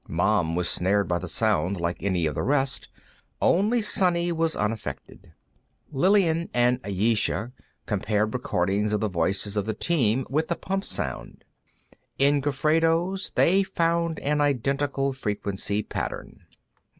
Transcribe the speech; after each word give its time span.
Mom 0.09 0.55
was 0.55 0.67
snared 0.67 1.07
by 1.07 1.19
the 1.19 1.27
sound 1.27 1.79
like 1.79 2.01
any 2.01 2.25
of 2.25 2.33
the 2.33 2.41
rest; 2.41 2.89
only 3.39 3.83
Sonny 3.83 4.31
was 4.31 4.55
unaffected. 4.55 5.31
Lillian 5.91 6.49
and 6.55 6.79
Ayesha 6.83 7.51
compared 7.85 8.33
recordings 8.33 8.93
of 8.93 8.99
the 8.99 9.07
voices 9.07 9.55
of 9.55 9.67
the 9.67 9.75
team 9.75 10.25
with 10.27 10.47
the 10.47 10.55
pump 10.55 10.85
sound; 10.85 11.43
in 12.17 12.41
Gofredo's 12.41 13.31
they 13.35 13.61
found 13.61 14.17
an 14.21 14.41
identical 14.41 15.13
frequency 15.13 15.83
pattern. 15.83 16.47